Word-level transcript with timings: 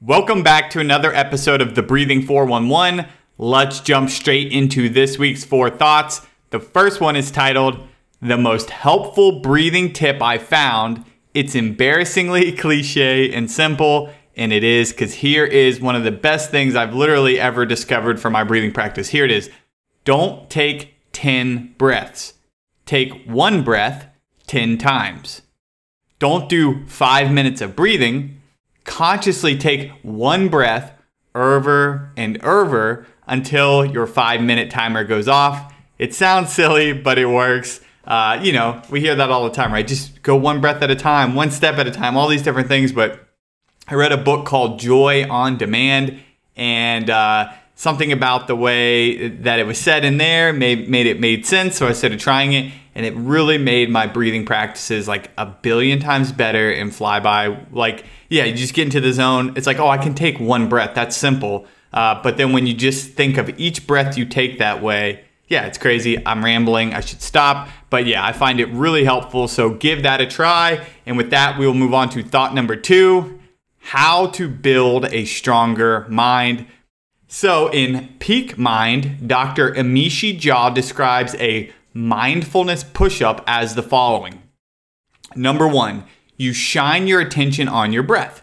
Welcome 0.00 0.44
back 0.44 0.70
to 0.70 0.78
another 0.78 1.12
episode 1.12 1.60
of 1.60 1.74
the 1.74 1.82
Breathing 1.82 2.22
411. 2.22 3.10
Let's 3.36 3.80
jump 3.80 4.10
straight 4.10 4.52
into 4.52 4.88
this 4.88 5.18
week's 5.18 5.44
four 5.44 5.70
thoughts. 5.70 6.24
The 6.50 6.60
first 6.60 7.00
one 7.00 7.16
is 7.16 7.32
titled 7.32 7.84
The 8.22 8.38
Most 8.38 8.70
Helpful 8.70 9.40
Breathing 9.40 9.92
Tip 9.92 10.22
I 10.22 10.38
Found. 10.38 11.04
It's 11.34 11.56
embarrassingly 11.56 12.52
cliche 12.56 13.32
and 13.34 13.50
simple, 13.50 14.08
and 14.36 14.52
it 14.52 14.62
is 14.62 14.92
because 14.92 15.14
here 15.14 15.44
is 15.44 15.80
one 15.80 15.96
of 15.96 16.04
the 16.04 16.12
best 16.12 16.52
things 16.52 16.76
I've 16.76 16.94
literally 16.94 17.40
ever 17.40 17.66
discovered 17.66 18.20
for 18.20 18.30
my 18.30 18.44
breathing 18.44 18.70
practice. 18.70 19.08
Here 19.08 19.24
it 19.24 19.32
is 19.32 19.50
Don't 20.04 20.48
take 20.48 20.94
10 21.10 21.74
breaths, 21.76 22.34
take 22.86 23.24
one 23.24 23.64
breath 23.64 24.06
10 24.46 24.78
times. 24.78 25.42
Don't 26.20 26.48
do 26.48 26.86
five 26.86 27.32
minutes 27.32 27.60
of 27.60 27.74
breathing 27.74 28.37
consciously 28.88 29.56
take 29.56 29.92
one 30.02 30.48
breath 30.48 30.92
over 31.34 32.10
and 32.16 32.42
over 32.42 33.06
until 33.26 33.84
your 33.84 34.06
five 34.06 34.40
minute 34.40 34.70
timer 34.70 35.04
goes 35.04 35.28
off. 35.28 35.74
It 35.98 36.14
sounds 36.14 36.52
silly, 36.52 36.92
but 36.94 37.18
it 37.18 37.26
works. 37.26 37.80
Uh, 38.04 38.40
you 38.42 38.52
know, 38.52 38.80
we 38.90 39.00
hear 39.00 39.14
that 39.14 39.30
all 39.30 39.44
the 39.44 39.50
time, 39.50 39.72
right? 39.72 39.86
Just 39.86 40.22
go 40.22 40.34
one 40.34 40.62
breath 40.62 40.82
at 40.82 40.90
a 40.90 40.96
time, 40.96 41.34
one 41.34 41.50
step 41.50 41.76
at 41.76 41.86
a 41.86 41.90
time, 41.90 42.16
all 42.16 42.28
these 42.28 42.42
different 42.42 42.68
things. 42.68 42.90
But 42.90 43.28
I 43.86 43.94
read 43.94 44.12
a 44.12 44.16
book 44.16 44.46
called 44.46 44.80
Joy 44.80 45.28
on 45.28 45.58
Demand, 45.58 46.18
and 46.56 47.10
uh, 47.10 47.52
something 47.78 48.10
about 48.10 48.48
the 48.48 48.56
way 48.56 49.28
that 49.28 49.60
it 49.60 49.64
was 49.64 49.78
said 49.78 50.04
in 50.04 50.18
there 50.18 50.52
made, 50.52 50.88
made 50.88 51.06
it 51.06 51.20
made 51.20 51.46
sense. 51.46 51.76
So 51.76 51.86
I 51.86 51.92
started 51.92 52.18
trying 52.18 52.52
it, 52.52 52.72
and 52.96 53.06
it 53.06 53.14
really 53.14 53.56
made 53.56 53.88
my 53.88 54.08
breathing 54.08 54.44
practices 54.44 55.06
like 55.06 55.30
a 55.38 55.46
billion 55.46 56.00
times 56.00 56.32
better 56.32 56.72
and 56.72 56.92
fly 56.92 57.20
by. 57.20 57.56
Like, 57.70 58.04
yeah, 58.28 58.44
you 58.44 58.56
just 58.56 58.74
get 58.74 58.86
into 58.86 59.00
the 59.00 59.12
zone. 59.12 59.52
It's 59.54 59.66
like, 59.68 59.78
oh, 59.78 59.86
I 59.86 59.96
can 59.96 60.16
take 60.16 60.40
one 60.40 60.68
breath. 60.68 60.96
That's 60.96 61.16
simple. 61.16 61.66
Uh, 61.92 62.20
but 62.20 62.36
then 62.36 62.52
when 62.52 62.66
you 62.66 62.74
just 62.74 63.12
think 63.12 63.38
of 63.38 63.48
each 63.60 63.86
breath 63.86 64.18
you 64.18 64.26
take 64.26 64.58
that 64.58 64.82
way, 64.82 65.24
yeah, 65.46 65.66
it's 65.66 65.78
crazy. 65.78 66.18
I'm 66.26 66.44
rambling. 66.44 66.94
I 66.94 67.00
should 67.00 67.22
stop. 67.22 67.68
But 67.90 68.06
yeah, 68.06 68.26
I 68.26 68.32
find 68.32 68.58
it 68.58 68.68
really 68.70 69.04
helpful. 69.04 69.46
So 69.46 69.70
give 69.70 70.02
that 70.02 70.20
a 70.20 70.26
try. 70.26 70.84
And 71.06 71.16
with 71.16 71.30
that, 71.30 71.56
we 71.56 71.64
will 71.64 71.74
move 71.74 71.94
on 71.94 72.10
to 72.10 72.24
thought 72.24 72.54
number 72.54 72.74
two 72.74 73.38
how 73.78 74.26
to 74.26 74.48
build 74.48 75.06
a 75.12 75.24
stronger 75.24 76.06
mind. 76.10 76.66
So 77.30 77.70
in 77.70 78.08
Peak 78.20 78.56
Mind, 78.56 79.28
Dr. 79.28 79.72
Amishi 79.72 80.40
Jha 80.40 80.74
describes 80.74 81.34
a 81.34 81.70
mindfulness 81.92 82.82
push 82.82 83.20
up 83.20 83.44
as 83.46 83.74
the 83.74 83.82
following 83.82 84.42
Number 85.36 85.68
one, 85.68 86.04
you 86.38 86.54
shine 86.54 87.06
your 87.06 87.20
attention 87.20 87.68
on 87.68 87.92
your 87.92 88.02
breath. 88.02 88.42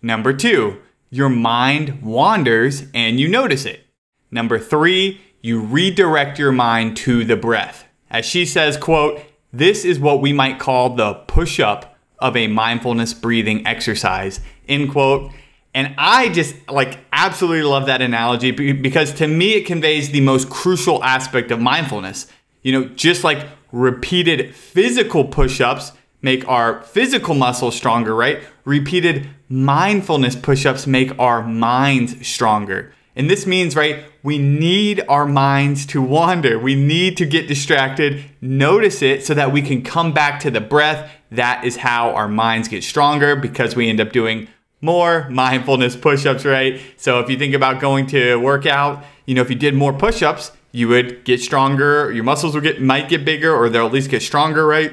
Number 0.00 0.32
two, 0.32 0.80
your 1.10 1.28
mind 1.28 2.02
wanders 2.02 2.84
and 2.94 3.18
you 3.18 3.26
notice 3.26 3.64
it. 3.64 3.84
Number 4.30 4.60
three, 4.60 5.20
you 5.42 5.60
redirect 5.60 6.38
your 6.38 6.52
mind 6.52 6.96
to 6.98 7.24
the 7.24 7.36
breath. 7.36 7.84
As 8.10 8.24
she 8.24 8.46
says, 8.46 8.76
quote, 8.76 9.20
this 9.52 9.84
is 9.84 9.98
what 9.98 10.20
we 10.20 10.32
might 10.32 10.60
call 10.60 10.90
the 10.94 11.14
push 11.14 11.58
up 11.58 11.96
of 12.20 12.36
a 12.36 12.46
mindfulness 12.46 13.12
breathing 13.12 13.66
exercise, 13.66 14.38
end 14.68 14.92
quote. 14.92 15.32
And 15.74 15.94
I 15.98 16.28
just 16.30 16.54
like 16.68 16.98
absolutely 17.12 17.62
love 17.62 17.86
that 17.86 18.02
analogy 18.02 18.50
because 18.50 19.12
to 19.14 19.28
me 19.28 19.54
it 19.54 19.66
conveys 19.66 20.10
the 20.10 20.20
most 20.20 20.50
crucial 20.50 21.02
aspect 21.04 21.50
of 21.50 21.60
mindfulness. 21.60 22.26
You 22.62 22.72
know, 22.72 22.84
just 22.88 23.24
like 23.24 23.46
repeated 23.72 24.54
physical 24.54 25.24
push 25.24 25.60
ups 25.60 25.92
make 26.22 26.46
our 26.48 26.82
physical 26.82 27.34
muscles 27.34 27.76
stronger, 27.76 28.14
right? 28.14 28.42
Repeated 28.64 29.28
mindfulness 29.48 30.36
push 30.36 30.66
ups 30.66 30.86
make 30.86 31.16
our 31.18 31.42
minds 31.42 32.26
stronger. 32.26 32.92
And 33.16 33.28
this 33.28 33.46
means, 33.46 33.74
right, 33.74 34.04
we 34.22 34.38
need 34.38 35.02
our 35.08 35.26
minds 35.26 35.84
to 35.86 36.00
wander. 36.00 36.58
We 36.58 36.74
need 36.74 37.16
to 37.18 37.26
get 37.26 37.48
distracted, 37.48 38.24
notice 38.40 39.02
it 39.02 39.24
so 39.24 39.34
that 39.34 39.52
we 39.52 39.62
can 39.62 39.82
come 39.82 40.12
back 40.12 40.40
to 40.40 40.50
the 40.50 40.60
breath. 40.60 41.10
That 41.30 41.64
is 41.64 41.76
how 41.76 42.10
our 42.10 42.28
minds 42.28 42.68
get 42.68 42.84
stronger 42.84 43.34
because 43.36 43.74
we 43.74 43.88
end 43.88 44.00
up 44.00 44.12
doing 44.12 44.48
more 44.80 45.28
mindfulness 45.30 45.96
push 45.96 46.26
ups, 46.26 46.44
right? 46.44 46.80
So 46.96 47.20
if 47.20 47.28
you 47.28 47.38
think 47.38 47.54
about 47.54 47.80
going 47.80 48.06
to 48.08 48.36
work 48.36 48.66
out, 48.66 49.04
you 49.26 49.34
know, 49.34 49.42
if 49.42 49.50
you 49.50 49.56
did 49.56 49.74
more 49.74 49.92
push 49.92 50.22
ups, 50.22 50.52
you 50.72 50.88
would 50.88 51.24
get 51.24 51.40
stronger, 51.40 52.12
your 52.12 52.24
muscles 52.24 52.54
will 52.54 52.62
get 52.62 52.80
might 52.80 53.08
get 53.08 53.24
bigger 53.24 53.54
or 53.54 53.68
they'll 53.68 53.86
at 53.86 53.92
least 53.92 54.10
get 54.10 54.22
stronger, 54.22 54.66
right? 54.66 54.92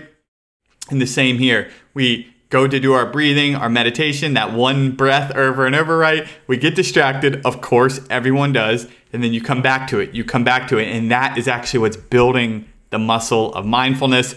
And 0.90 1.02
the 1.02 1.08
same 1.08 1.38
here. 1.38 1.70
We 1.94 2.34
go 2.50 2.68
to 2.68 2.80
do 2.80 2.94
our 2.94 3.06
breathing, 3.06 3.56
our 3.56 3.70
meditation, 3.70 4.34
that 4.34 4.54
one 4.54 4.92
breath 4.92 5.36
over 5.36 5.66
and 5.66 5.76
over, 5.76 5.98
right? 5.98 6.28
We 6.48 6.58
get 6.58 6.76
distracted. 6.76 7.46
Of 7.46 7.62
course, 7.62 8.00
everyone 8.10 8.54
does. 8.54 8.88
And 9.14 9.24
then 9.24 9.34
you 9.34 9.42
come 9.42 9.62
back 9.62 9.88
to 9.90 10.00
it. 10.00 10.14
You 10.14 10.24
come 10.24 10.44
back 10.44 10.68
to 10.70 10.78
it. 10.78 10.88
And 10.88 11.12
that 11.12 11.38
is 11.38 11.48
actually 11.48 11.82
what's 11.82 11.98
building 11.98 12.66
the 12.90 13.00
muscle 13.00 13.54
of 13.54 13.66
mindfulness. 13.66 14.36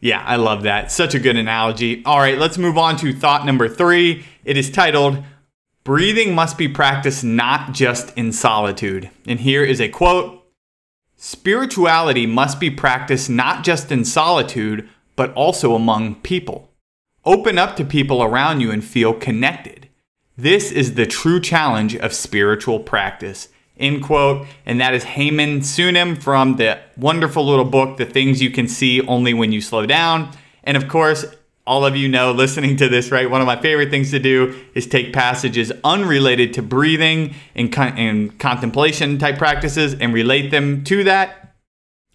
Yeah, 0.00 0.22
I 0.24 0.36
love 0.36 0.64
that. 0.64 0.92
Such 0.92 1.14
a 1.14 1.18
good 1.18 1.36
analogy. 1.36 2.04
All 2.04 2.18
right, 2.18 2.36
let's 2.38 2.58
move 2.58 2.76
on 2.76 2.96
to 2.98 3.12
thought 3.12 3.46
number 3.46 3.68
three. 3.68 4.24
It 4.46 4.56
is 4.56 4.70
titled, 4.70 5.24
Breathing 5.82 6.32
Must 6.32 6.56
Be 6.56 6.68
Practiced 6.68 7.24
Not 7.24 7.72
Just 7.72 8.16
in 8.16 8.30
Solitude. 8.30 9.10
And 9.26 9.40
here 9.40 9.64
is 9.64 9.80
a 9.80 9.88
quote 9.88 10.40
Spirituality 11.16 12.26
must 12.26 12.60
be 12.60 12.70
practiced 12.70 13.28
not 13.28 13.64
just 13.64 13.90
in 13.90 14.04
solitude 14.04 14.88
but 15.16 15.32
also 15.32 15.74
among 15.74 16.14
people. 16.16 16.70
Open 17.24 17.58
up 17.58 17.74
to 17.74 17.84
people 17.84 18.22
around 18.22 18.60
you 18.60 18.70
and 18.70 18.84
feel 18.84 19.14
connected. 19.14 19.88
This 20.36 20.70
is 20.70 20.94
the 20.94 21.06
true 21.06 21.40
challenge 21.40 21.96
of 21.96 22.12
spiritual 22.12 22.78
practice. 22.78 23.48
End 23.76 24.04
quote. 24.04 24.46
And 24.64 24.80
that 24.80 24.94
is 24.94 25.02
Haemin 25.02 25.62
Sunim 25.62 26.22
from 26.22 26.54
the 26.54 26.78
wonderful 26.96 27.44
little 27.44 27.64
book, 27.64 27.96
The 27.96 28.06
Things 28.06 28.40
You 28.40 28.50
Can 28.50 28.68
See 28.68 29.00
Only 29.00 29.34
When 29.34 29.50
You 29.50 29.60
Slow 29.60 29.86
Down. 29.86 30.30
And 30.62 30.76
of 30.76 30.86
course, 30.86 31.24
all 31.66 31.84
of 31.84 31.96
you 31.96 32.08
know 32.08 32.32
listening 32.32 32.76
to 32.76 32.88
this, 32.88 33.10
right? 33.10 33.28
One 33.28 33.40
of 33.40 33.46
my 33.46 33.60
favorite 33.60 33.90
things 33.90 34.10
to 34.12 34.18
do 34.18 34.54
is 34.74 34.86
take 34.86 35.12
passages 35.12 35.72
unrelated 35.82 36.54
to 36.54 36.62
breathing 36.62 37.34
and, 37.54 37.72
con- 37.72 37.98
and 37.98 38.38
contemplation 38.38 39.18
type 39.18 39.36
practices 39.36 39.94
and 39.94 40.14
relate 40.14 40.50
them 40.50 40.84
to 40.84 41.02
that. 41.04 41.54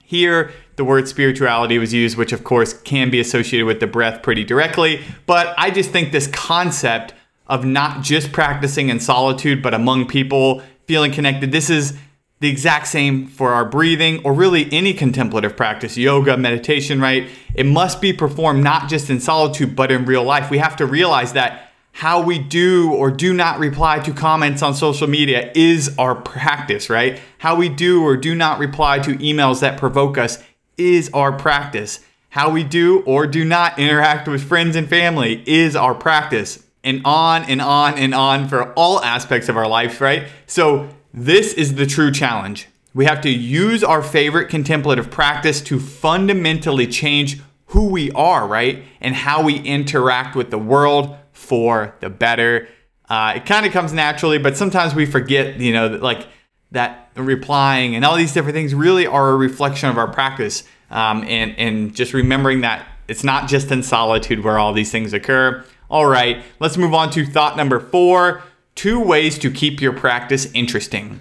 Here, 0.03 0.51
the 0.77 0.85
word 0.85 1.07
spirituality 1.07 1.77
was 1.77 1.93
used, 1.93 2.17
which 2.17 2.33
of 2.33 2.43
course 2.43 2.73
can 2.73 3.09
be 3.09 3.19
associated 3.19 3.65
with 3.65 3.79
the 3.79 3.87
breath 3.87 4.23
pretty 4.23 4.43
directly. 4.43 5.03
But 5.25 5.53
I 5.57 5.69
just 5.69 5.91
think 5.91 6.11
this 6.11 6.27
concept 6.27 7.13
of 7.47 7.65
not 7.65 8.01
just 8.01 8.31
practicing 8.31 8.89
in 8.89 8.99
solitude, 8.99 9.61
but 9.61 9.73
among 9.73 10.07
people, 10.07 10.61
feeling 10.87 11.11
connected, 11.11 11.51
this 11.51 11.69
is 11.69 11.97
the 12.41 12.49
exact 12.49 12.87
same 12.87 13.27
for 13.27 13.53
our 13.53 13.63
breathing 13.63 14.19
or 14.23 14.33
really 14.33 14.67
any 14.73 14.95
contemplative 14.95 15.55
practice, 15.55 15.95
yoga, 15.95 16.35
meditation, 16.35 16.99
right? 16.99 17.29
It 17.53 17.67
must 17.67 18.01
be 18.01 18.13
performed 18.13 18.63
not 18.63 18.89
just 18.89 19.11
in 19.11 19.19
solitude, 19.19 19.75
but 19.75 19.91
in 19.91 20.05
real 20.05 20.23
life. 20.23 20.49
We 20.49 20.57
have 20.57 20.75
to 20.77 20.87
realize 20.87 21.33
that 21.33 21.71
how 21.91 22.19
we 22.23 22.39
do 22.39 22.91
or 22.93 23.11
do 23.11 23.31
not 23.31 23.59
reply 23.59 23.99
to 23.99 24.11
comments 24.11 24.63
on 24.63 24.73
social 24.73 25.07
media 25.07 25.51
is 25.53 25.95
our 25.99 26.15
practice, 26.15 26.89
right? 26.89 27.19
How 27.37 27.55
we 27.55 27.69
do 27.69 28.03
or 28.03 28.17
do 28.17 28.33
not 28.33 28.57
reply 28.57 28.97
to 28.99 29.15
emails 29.17 29.59
that 29.59 29.77
provoke 29.77 30.17
us 30.17 30.43
is 30.77 31.11
our 31.13 31.31
practice. 31.31 31.99
How 32.29 32.49
we 32.49 32.63
do 32.63 33.01
or 33.01 33.27
do 33.27 33.45
not 33.45 33.77
interact 33.77 34.27
with 34.27 34.41
friends 34.43 34.75
and 34.75 34.89
family 34.89 35.43
is 35.45 35.75
our 35.75 35.93
practice. 35.93 36.65
And 36.83 37.03
on 37.05 37.43
and 37.43 37.61
on 37.61 37.99
and 37.99 38.15
on 38.15 38.47
for 38.47 38.73
all 38.73 38.99
aspects 39.03 39.47
of 39.47 39.57
our 39.57 39.67
life, 39.67 40.01
right? 40.01 40.27
So, 40.47 40.89
this 41.13 41.53
is 41.53 41.75
the 41.75 41.85
true 41.85 42.11
challenge. 42.11 42.67
We 42.93 43.05
have 43.05 43.21
to 43.21 43.29
use 43.29 43.83
our 43.83 44.01
favorite 44.01 44.49
contemplative 44.49 45.09
practice 45.09 45.61
to 45.61 45.79
fundamentally 45.79 46.87
change 46.87 47.41
who 47.67 47.87
we 47.87 48.11
are, 48.11 48.47
right? 48.47 48.83
And 48.99 49.15
how 49.15 49.43
we 49.43 49.59
interact 49.59 50.35
with 50.35 50.51
the 50.51 50.57
world 50.57 51.15
for 51.31 51.95
the 52.01 52.09
better. 52.09 52.67
Uh, 53.09 53.33
it 53.37 53.45
kind 53.45 53.65
of 53.65 53.71
comes 53.71 53.93
naturally, 53.93 54.37
but 54.37 54.57
sometimes 54.57 54.93
we 54.93 55.05
forget, 55.05 55.59
you 55.59 55.73
know, 55.73 55.87
like 55.87 56.27
that 56.71 57.09
replying 57.15 57.95
and 57.95 58.05
all 58.05 58.15
these 58.15 58.33
different 58.33 58.55
things 58.55 58.73
really 58.73 59.05
are 59.05 59.29
a 59.29 59.35
reflection 59.35 59.89
of 59.89 59.97
our 59.97 60.07
practice. 60.07 60.63
Um, 60.89 61.23
and, 61.23 61.57
and 61.57 61.95
just 61.95 62.13
remembering 62.13 62.61
that 62.61 62.85
it's 63.07 63.23
not 63.23 63.47
just 63.47 63.71
in 63.71 63.83
solitude 63.83 64.43
where 64.43 64.57
all 64.59 64.73
these 64.73 64.91
things 64.91 65.13
occur. 65.13 65.65
All 65.89 66.05
right, 66.05 66.43
let's 66.59 66.77
move 66.77 66.93
on 66.93 67.09
to 67.11 67.25
thought 67.25 67.57
number 67.57 67.79
four 67.79 68.41
two 68.81 68.99
ways 68.99 69.37
to 69.37 69.51
keep 69.51 69.79
your 69.79 69.93
practice 69.93 70.51
interesting. 70.55 71.19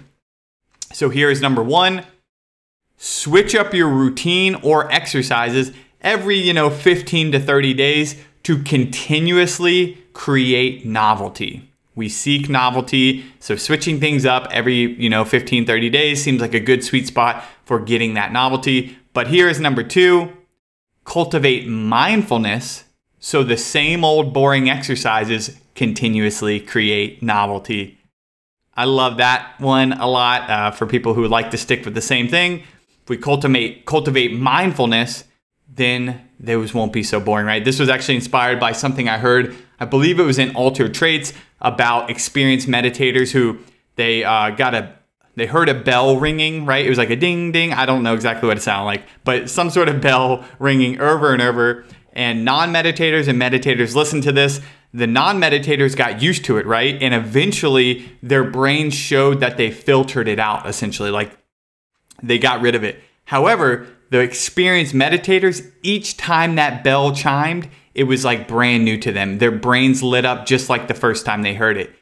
So 0.91 1.09
here 1.09 1.29
is 1.29 1.41
number 1.41 1.61
one 1.61 2.03
switch 2.97 3.53
up 3.53 3.71
your 3.71 3.87
routine 3.87 4.55
or 4.63 4.91
exercises 4.91 5.71
every, 6.01 6.37
you 6.37 6.53
know, 6.53 6.71
15 6.71 7.33
to 7.33 7.39
30 7.39 7.75
days 7.75 8.15
to 8.41 8.63
continuously 8.63 10.03
create 10.13 10.87
novelty. 10.87 11.69
We 11.93 12.09
seek 12.09 12.49
novelty, 12.49 13.25
so 13.37 13.55
switching 13.55 13.99
things 13.99 14.25
up 14.25 14.47
every, 14.49 14.95
you 14.99 15.11
know, 15.11 15.23
15, 15.23 15.67
30 15.67 15.89
days 15.91 16.23
seems 16.23 16.41
like 16.41 16.55
a 16.55 16.59
good 16.59 16.83
sweet 16.83 17.05
spot 17.05 17.43
for 17.63 17.79
getting 17.79 18.15
that 18.15 18.33
novelty. 18.33 18.97
But 19.13 19.27
here 19.27 19.47
is 19.47 19.59
number 19.59 19.83
2, 19.83 20.35
cultivate 21.05 21.67
mindfulness 21.67 22.85
so 23.19 23.43
the 23.43 23.55
same 23.55 24.03
old 24.03 24.33
boring 24.33 24.67
exercises 24.67 25.60
continuously 25.75 26.59
create 26.59 27.21
novelty. 27.21 27.97
I 28.75 28.85
love 28.85 29.17
that 29.17 29.59
one 29.59 29.93
a 29.93 30.07
lot 30.07 30.49
uh, 30.49 30.71
for 30.71 30.85
people 30.85 31.13
who 31.13 31.27
like 31.27 31.51
to 31.51 31.57
stick 31.57 31.85
with 31.85 31.93
the 31.93 32.01
same 32.01 32.27
thing. 32.27 32.63
If 33.03 33.09
we 33.09 33.17
cultivate 33.17 33.85
cultivate 33.85 34.33
mindfulness, 34.33 35.25
then 35.73 36.29
those 36.39 36.73
won't 36.73 36.93
be 36.93 37.03
so 37.03 37.19
boring, 37.19 37.45
right? 37.45 37.63
This 37.63 37.79
was 37.79 37.89
actually 37.89 38.15
inspired 38.15 38.59
by 38.59 38.71
something 38.71 39.07
I 39.07 39.17
heard. 39.17 39.55
I 39.79 39.85
believe 39.85 40.19
it 40.19 40.23
was 40.23 40.39
in 40.39 40.55
Altered 40.55 40.93
Traits 40.93 41.33
about 41.59 42.09
experienced 42.09 42.67
meditators 42.67 43.31
who 43.31 43.59
they 43.95 44.23
uh, 44.23 44.51
got 44.51 44.73
a 44.73 44.95
they 45.35 45.45
heard 45.45 45.69
a 45.69 45.73
bell 45.73 46.17
ringing, 46.17 46.65
right? 46.65 46.85
It 46.85 46.89
was 46.89 46.97
like 46.97 47.09
a 47.09 47.15
ding 47.15 47.51
ding. 47.51 47.73
I 47.73 47.85
don't 47.85 48.03
know 48.03 48.13
exactly 48.13 48.47
what 48.47 48.57
it 48.57 48.61
sounded 48.61 48.85
like, 48.85 49.03
but 49.23 49.49
some 49.49 49.69
sort 49.69 49.87
of 49.87 50.01
bell 50.01 50.45
ringing 50.59 50.99
over 50.99 51.31
and 51.33 51.41
over. 51.41 51.85
And 52.13 52.43
non 52.43 52.73
meditators 52.73 53.27
and 53.29 53.41
meditators 53.41 53.95
listened 53.95 54.23
to 54.23 54.31
this. 54.31 54.59
The 54.93 55.07
non 55.07 55.39
meditators 55.39 55.95
got 55.95 56.21
used 56.21 56.45
to 56.45 56.57
it, 56.57 56.65
right? 56.65 57.01
And 57.01 57.13
eventually 57.13 58.11
their 58.21 58.43
brains 58.43 58.93
showed 58.93 59.39
that 59.39 59.57
they 59.57 59.71
filtered 59.71 60.27
it 60.27 60.39
out, 60.39 60.67
essentially, 60.67 61.11
like 61.11 61.37
they 62.21 62.37
got 62.37 62.61
rid 62.61 62.75
of 62.75 62.83
it. 62.83 62.99
However, 63.25 63.87
the 64.09 64.19
experienced 64.19 64.93
meditators, 64.93 65.71
each 65.81 66.17
time 66.17 66.55
that 66.55 66.83
bell 66.83 67.15
chimed, 67.15 67.69
it 67.95 68.03
was 68.03 68.25
like 68.25 68.47
brand 68.47 68.83
new 68.83 68.97
to 68.97 69.11
them. 69.11 69.37
Their 69.37 69.51
brains 69.51 70.03
lit 70.03 70.25
up 70.25 70.45
just 70.45 70.69
like 70.69 70.87
the 70.87 70.93
first 70.93 71.25
time 71.25 71.41
they 71.41 71.53
heard 71.53 71.77
it. 71.77 71.95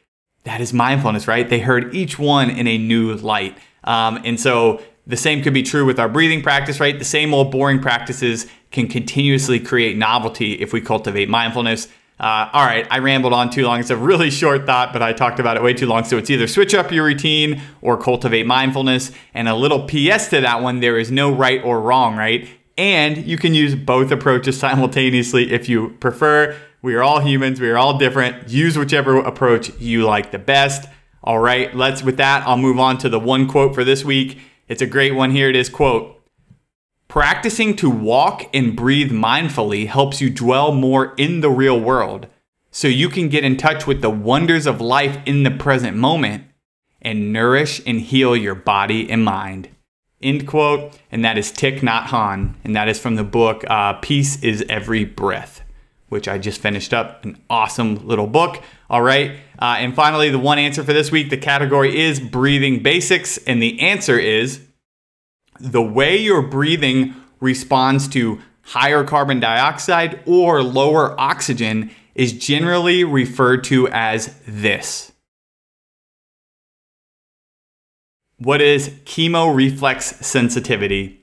That 0.44 0.60
is 0.60 0.72
mindfulness, 0.72 1.28
right? 1.28 1.48
They 1.48 1.60
heard 1.60 1.94
each 1.94 2.18
one 2.18 2.50
in 2.50 2.66
a 2.66 2.78
new 2.78 3.14
light. 3.14 3.56
Um, 3.84 4.20
and 4.24 4.38
so 4.40 4.82
the 5.06 5.16
same 5.16 5.42
could 5.42 5.54
be 5.54 5.62
true 5.62 5.84
with 5.84 5.98
our 5.98 6.08
breathing 6.08 6.42
practice, 6.42 6.80
right? 6.80 6.98
The 6.98 7.04
same 7.04 7.34
old 7.34 7.50
boring 7.50 7.80
practices 7.80 8.46
can 8.70 8.88
continuously 8.88 9.58
create 9.60 9.96
novelty 9.96 10.54
if 10.54 10.72
we 10.72 10.80
cultivate 10.80 11.28
mindfulness. 11.28 11.88
Uh, 12.20 12.50
all 12.52 12.66
right, 12.66 12.86
I 12.90 12.98
rambled 12.98 13.32
on 13.32 13.48
too 13.48 13.64
long. 13.64 13.80
It's 13.80 13.88
a 13.88 13.96
really 13.96 14.30
short 14.30 14.66
thought, 14.66 14.92
but 14.92 15.00
I 15.00 15.14
talked 15.14 15.40
about 15.40 15.56
it 15.56 15.62
way 15.62 15.72
too 15.72 15.86
long. 15.86 16.04
So 16.04 16.18
it's 16.18 16.28
either 16.28 16.46
switch 16.46 16.74
up 16.74 16.92
your 16.92 17.06
routine 17.06 17.62
or 17.80 17.96
cultivate 17.96 18.46
mindfulness. 18.46 19.10
And 19.32 19.48
a 19.48 19.54
little 19.54 19.86
PS 19.86 20.28
to 20.28 20.42
that 20.42 20.60
one 20.60 20.80
there 20.80 20.98
is 20.98 21.10
no 21.10 21.32
right 21.32 21.64
or 21.64 21.80
wrong, 21.80 22.16
right? 22.16 22.46
And 22.76 23.24
you 23.24 23.38
can 23.38 23.54
use 23.54 23.74
both 23.74 24.10
approaches 24.10 24.58
simultaneously 24.60 25.50
if 25.50 25.66
you 25.66 25.96
prefer. 26.00 26.54
We 26.82 26.94
are 26.94 27.02
all 27.02 27.20
humans, 27.20 27.58
we 27.58 27.70
are 27.70 27.78
all 27.78 27.96
different. 27.96 28.50
Use 28.50 28.76
whichever 28.76 29.18
approach 29.18 29.70
you 29.80 30.04
like 30.04 30.30
the 30.30 30.38
best. 30.38 30.90
All 31.24 31.38
right, 31.38 31.74
let's 31.74 32.02
with 32.02 32.18
that, 32.18 32.46
I'll 32.46 32.58
move 32.58 32.78
on 32.78 32.98
to 32.98 33.08
the 33.08 33.18
one 33.18 33.48
quote 33.48 33.74
for 33.74 33.82
this 33.82 34.04
week. 34.04 34.40
It's 34.68 34.82
a 34.82 34.86
great 34.86 35.14
one 35.14 35.30
here. 35.30 35.48
It 35.48 35.56
is 35.56 35.70
quote, 35.70 36.19
Practicing 37.10 37.74
to 37.74 37.90
walk 37.90 38.48
and 38.54 38.76
breathe 38.76 39.10
mindfully 39.10 39.88
helps 39.88 40.20
you 40.20 40.30
dwell 40.30 40.70
more 40.70 41.12
in 41.16 41.40
the 41.40 41.50
real 41.50 41.80
world 41.80 42.28
so 42.70 42.86
you 42.86 43.08
can 43.08 43.28
get 43.28 43.42
in 43.42 43.56
touch 43.56 43.84
with 43.84 44.00
the 44.00 44.08
wonders 44.08 44.64
of 44.64 44.80
life 44.80 45.18
in 45.26 45.42
the 45.42 45.50
present 45.50 45.96
moment 45.96 46.44
and 47.02 47.32
nourish 47.32 47.82
and 47.84 48.00
heal 48.00 48.36
your 48.36 48.54
body 48.54 49.10
and 49.10 49.24
mind. 49.24 49.70
End 50.22 50.46
quote. 50.46 50.96
And 51.10 51.24
that 51.24 51.36
is 51.36 51.50
Thich. 51.50 51.82
And 52.62 52.76
that 52.76 52.88
is 52.88 53.00
from 53.00 53.16
the 53.16 53.24
book 53.24 53.64
uh, 53.68 53.94
Peace 53.94 54.40
is 54.44 54.64
Every 54.68 55.04
Breath, 55.04 55.62
which 56.10 56.28
I 56.28 56.38
just 56.38 56.60
finished 56.60 56.94
up. 56.94 57.24
An 57.24 57.42
awesome 57.50 58.06
little 58.06 58.28
book. 58.28 58.62
All 58.88 59.02
right. 59.02 59.32
Uh, 59.58 59.78
and 59.78 59.96
finally, 59.96 60.30
the 60.30 60.38
one 60.38 60.60
answer 60.60 60.84
for 60.84 60.92
this 60.92 61.10
week 61.10 61.30
the 61.30 61.36
category 61.36 61.98
is 61.98 62.20
breathing 62.20 62.84
basics. 62.84 63.36
And 63.48 63.60
the 63.60 63.80
answer 63.80 64.16
is 64.16 64.60
the 65.60 65.82
way 65.82 66.16
your 66.16 66.42
breathing 66.42 67.14
responds 67.40 68.08
to 68.08 68.40
higher 68.62 69.04
carbon 69.04 69.40
dioxide 69.40 70.20
or 70.26 70.62
lower 70.62 71.18
oxygen 71.20 71.90
is 72.14 72.32
generally 72.32 73.04
referred 73.04 73.64
to 73.64 73.88
as 73.88 74.34
this. 74.46 75.12
What 78.38 78.60
is 78.60 78.88
chemoreflex 79.04 80.24
sensitivity? 80.24 81.20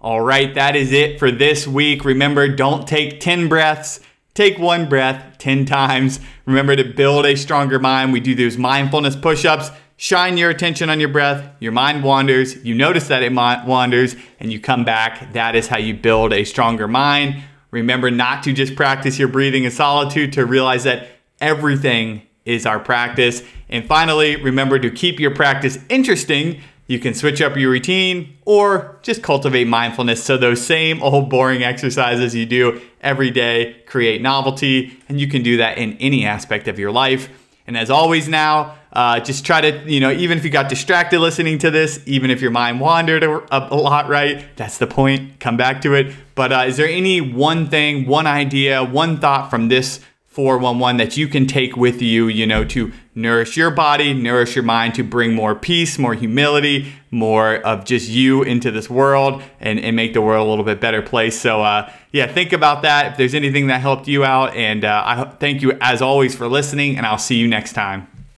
All 0.00 0.20
right, 0.20 0.54
that 0.54 0.76
is 0.76 0.92
it 0.92 1.18
for 1.18 1.30
this 1.30 1.66
week. 1.66 2.04
Remember, 2.04 2.46
don't 2.48 2.86
take 2.86 3.20
10 3.20 3.48
breaths, 3.48 4.00
take 4.34 4.58
one 4.58 4.88
breath 4.88 5.38
10 5.38 5.64
times. 5.64 6.20
Remember 6.46 6.76
to 6.76 6.84
build 6.84 7.26
a 7.26 7.36
stronger 7.36 7.78
mind. 7.78 8.12
We 8.12 8.20
do 8.20 8.34
those 8.34 8.58
mindfulness 8.58 9.16
push 9.16 9.44
ups 9.44 9.70
shine 10.04 10.36
your 10.36 10.50
attention 10.50 10.90
on 10.90 11.00
your 11.00 11.08
breath, 11.08 11.50
your 11.60 11.72
mind 11.72 12.04
wanders, 12.04 12.62
you 12.62 12.74
notice 12.74 13.08
that 13.08 13.22
it 13.22 13.32
wanders, 13.32 14.14
and 14.38 14.52
you 14.52 14.60
come 14.60 14.84
back. 14.84 15.32
That 15.32 15.56
is 15.56 15.68
how 15.68 15.78
you 15.78 15.94
build 15.94 16.34
a 16.34 16.44
stronger 16.44 16.86
mind. 16.86 17.42
Remember 17.70 18.10
not 18.10 18.42
to 18.42 18.52
just 18.52 18.76
practice 18.76 19.18
your 19.18 19.28
breathing 19.28 19.64
in 19.64 19.70
solitude, 19.70 20.34
to 20.34 20.44
realize 20.44 20.84
that 20.84 21.08
everything 21.40 22.20
is 22.44 22.66
our 22.66 22.78
practice. 22.78 23.42
And 23.70 23.86
finally, 23.86 24.36
remember 24.36 24.78
to 24.78 24.90
keep 24.90 25.18
your 25.18 25.34
practice 25.34 25.78
interesting. 25.88 26.60
You 26.86 26.98
can 26.98 27.14
switch 27.14 27.40
up 27.40 27.56
your 27.56 27.70
routine 27.70 28.36
or 28.44 28.98
just 29.00 29.22
cultivate 29.22 29.68
mindfulness. 29.68 30.22
So, 30.22 30.36
those 30.36 30.62
same 30.62 31.02
old 31.02 31.30
boring 31.30 31.62
exercises 31.62 32.34
you 32.34 32.44
do 32.44 32.78
every 33.00 33.30
day 33.30 33.82
create 33.86 34.20
novelty, 34.20 35.00
and 35.08 35.18
you 35.18 35.28
can 35.28 35.42
do 35.42 35.56
that 35.56 35.78
in 35.78 35.96
any 35.96 36.26
aspect 36.26 36.68
of 36.68 36.78
your 36.78 36.90
life. 36.92 37.30
And 37.66 37.78
as 37.78 37.88
always, 37.88 38.28
now, 38.28 38.76
uh, 38.94 39.20
just 39.20 39.44
try 39.44 39.60
to, 39.60 39.90
you 39.90 40.00
know, 40.00 40.10
even 40.10 40.38
if 40.38 40.44
you 40.44 40.50
got 40.50 40.68
distracted 40.68 41.18
listening 41.18 41.58
to 41.58 41.70
this, 41.70 42.00
even 42.06 42.30
if 42.30 42.40
your 42.40 42.52
mind 42.52 42.80
wandered 42.80 43.24
a, 43.24 43.74
a 43.74 43.76
lot, 43.76 44.08
right? 44.08 44.44
That's 44.56 44.78
the 44.78 44.86
point. 44.86 45.40
Come 45.40 45.56
back 45.56 45.80
to 45.82 45.94
it. 45.94 46.14
But 46.34 46.52
uh, 46.52 46.64
is 46.66 46.76
there 46.76 46.88
any 46.88 47.20
one 47.20 47.68
thing, 47.68 48.06
one 48.06 48.26
idea, 48.26 48.84
one 48.84 49.18
thought 49.18 49.50
from 49.50 49.68
this 49.68 50.00
411 50.26 50.96
that 50.96 51.16
you 51.16 51.28
can 51.28 51.46
take 51.46 51.76
with 51.76 52.02
you, 52.02 52.26
you 52.26 52.44
know, 52.44 52.64
to 52.64 52.92
nourish 53.14 53.56
your 53.56 53.70
body, 53.70 54.12
nourish 54.12 54.56
your 54.56 54.64
mind, 54.64 54.94
to 54.94 55.04
bring 55.04 55.32
more 55.32 55.54
peace, 55.54 55.96
more 55.96 56.14
humility, 56.14 56.92
more 57.12 57.56
of 57.58 57.84
just 57.84 58.08
you 58.08 58.42
into 58.42 58.72
this 58.72 58.90
world 58.90 59.42
and, 59.60 59.78
and 59.78 59.94
make 59.94 60.12
the 60.12 60.20
world 60.20 60.44
a 60.44 60.50
little 60.50 60.64
bit 60.64 60.80
better 60.80 61.02
place. 61.02 61.40
So, 61.40 61.62
uh, 61.62 61.92
yeah, 62.10 62.26
think 62.26 62.52
about 62.52 62.82
that. 62.82 63.12
If 63.12 63.16
there's 63.16 63.34
anything 63.34 63.68
that 63.68 63.80
helped 63.80 64.08
you 64.08 64.24
out, 64.24 64.54
and 64.56 64.84
uh, 64.84 65.02
I 65.04 65.24
thank 65.24 65.62
you 65.62 65.78
as 65.80 66.02
always 66.02 66.34
for 66.34 66.48
listening, 66.48 66.96
and 66.96 67.06
I'll 67.06 67.18
see 67.18 67.36
you 67.36 67.46
next 67.46 67.74
time. 67.74 68.08